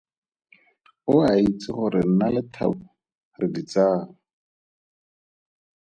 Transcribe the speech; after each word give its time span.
O 1.13 1.13
a 1.29 1.31
itse 1.47 1.69
gore 1.77 2.01
nna 2.09 2.27
le 2.35 2.43
Thabo 2.53 2.85
re 3.39 3.47
ditsala. 3.55 4.03